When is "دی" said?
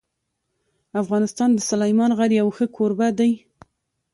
3.19-3.31